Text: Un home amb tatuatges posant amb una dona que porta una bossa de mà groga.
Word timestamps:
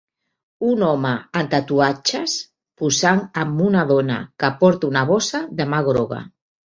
Un 0.67 0.85
home 0.85 1.09
amb 1.41 1.51
tatuatges 1.51 2.37
posant 2.85 3.21
amb 3.43 3.61
una 3.67 3.85
dona 3.93 4.17
que 4.45 4.51
porta 4.63 4.91
una 4.95 5.05
bossa 5.13 5.43
de 5.61 5.69
mà 5.75 5.85
groga. 5.91 6.25